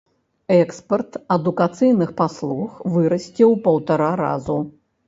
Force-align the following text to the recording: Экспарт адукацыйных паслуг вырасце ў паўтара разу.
Экспарт 0.53 1.19
адукацыйных 1.35 2.15
паслуг 2.23 2.83
вырасце 2.95 3.37
ў 3.37 3.55
паўтара 3.69 4.11
разу. 4.27 4.63